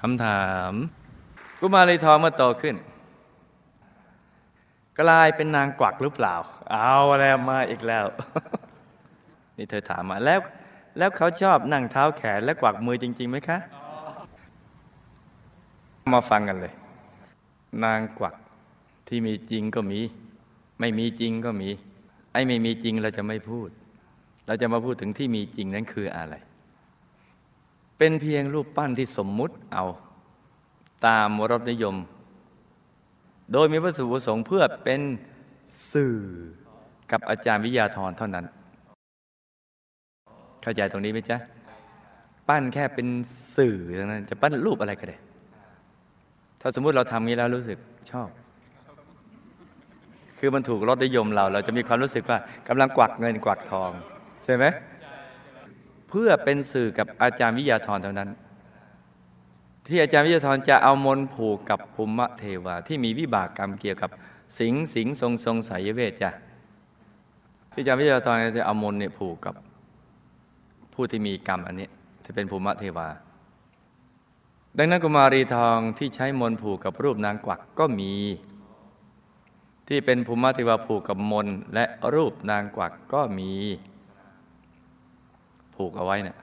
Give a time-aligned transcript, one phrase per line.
[0.00, 0.72] คำถาม
[1.60, 2.76] กุมารีทองเมื่อโตขึ้น
[5.00, 6.34] กลายเป็นนางกวักหรือเปล่า
[6.72, 8.04] เอาแล้วมาอีกแล้ว
[9.56, 10.40] นี่เธอถามมาแล้ว
[10.98, 13.58] แล้วเขาชอบนั่งเท้าแขนและกวักมือจริงๆไหมคะ
[16.12, 16.74] มาฟังกันเลย
[17.84, 18.34] นางกวัก
[19.08, 20.00] ที่มีจริงก็มี
[20.80, 21.70] ไม่มีจริงก็มี
[22.32, 23.68] ไอ้ไม่มีจริงเราจะไม่พูด
[24.46, 26.34] เราจะมาพูดถึงที่มีจริงนั้นคืออะไร
[28.02, 29.84] เป็นเพียงรูปปั้นที่สมมุติเอา
[31.06, 31.96] ตามรสนิยม
[33.52, 35.00] โดยมีวัตถุประสงค์เพื่อเป็น
[35.92, 36.16] สื่อ
[37.10, 38.44] กับอาจารย์วิทยาธรเท่านั้น
[40.62, 41.38] เข้าใจตรงนี้ไหมจ๊ะ
[42.48, 43.06] ปั้นแค่เป็น
[43.56, 45.16] สื่อเท่านั้น จะปั้นรูปอะไรก็ได้
[46.60, 47.78] ถ้าสมมุติเราทำงี้แล้วรู้สึก
[48.10, 48.28] ชอบ
[50.38, 53.90] คือมันถูกรสนิยมเรา เราจะมีความรู้สึกว่ากำลังกวักเงินกวักทอง
[54.46, 54.66] ใช่ไหม
[56.10, 58.30] เพื่อเป็นสื่อกับอาจารย์วิทยาธรเท่านั้น
[59.86, 64.10] ที่อาจารย์วิทยาธรจะเอามนผูกกับภูมิเทวาที่มีวิบากกรรมเกี่ยวกับ
[64.58, 66.30] สิงสิงทรงทรงสายเวทจ้ะ
[67.72, 69.54] ที่อาจารย์วิทยาธรจะเอามนเนี่ยผูกกับ
[70.94, 71.88] ผู้ที่มีกรรมอันนี้
[72.22, 73.08] ที่เป็นภูมิเทวา
[74.78, 78.12] ดังนั้นกุมารีทองที่ใช้มนผูกกับรูปนางกวักก็มี
[79.88, 83.52] ที่เป็นภูมิเทวาผูกกับมนและรูปนางกวักก็มี
[85.80, 86.36] ผูกเอาไว้เนี่ย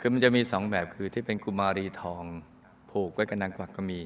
[0.00, 2.24] คือมันจะมีสองแบบคือที่เป็นกุมารีทอง
[2.90, 3.98] ผูกไว้กับนางกวักก็มี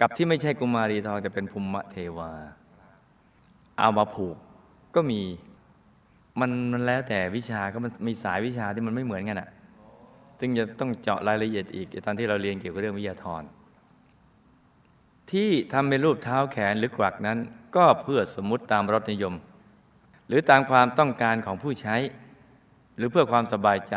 [0.00, 2.30] กับที่ไม่ใช่กุมารีทองจะเป็นภูมิเทวา
[3.78, 4.36] เอามาผูก
[4.94, 5.20] ก็มี
[6.40, 9.48] มันมันแล้วแต่วิชาก็มันมีสายวิชาที่มันไม่เหมือนกันอะ
[10.38, 13.42] ซึ่งจะต้องเจาะรายละเอียดอีกตอนที่เราเรียนเกี่ยวกับเรื่องวิทยาธร
[15.30, 17.38] ที่ทำเป็นรูปเท้าแขนหรือกวักนั้น
[17.76, 19.34] ก็เพื่อสมมุติตามรสนิยม
[20.28, 21.96] หรือตามความต้องการของผู้ใช้
[23.00, 23.94] รือเพื่อความสบายใจ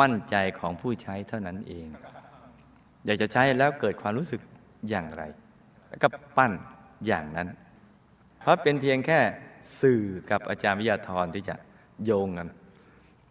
[0.00, 1.86] มั่นใจของผู้ใช้เท่านั้นเอง
[3.04, 4.40] อยากจะใช้แล้วเกิดความรู้สึก
[4.88, 5.22] อย่างไร
[5.88, 6.52] แล้วก็ปั้น
[7.06, 7.48] อย่างนั้น
[8.40, 9.20] เพราะเป็นเพียงแค่
[9.80, 11.54] สื่อกับอาจารย์วิทยาธรที่จะ
[12.04, 12.48] โยงกัน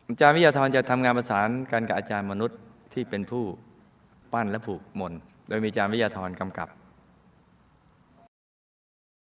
[0.09, 2.59] อาจารย์วิทยาธรจะทำงานประสานกันกับอาจารย์มนุษย์
[2.93, 3.45] ที่เป็นผู้
[4.33, 5.13] ปั้นและผูกมน
[5.47, 6.67] โดยมีอาจารย์วิทยาธรกำกับ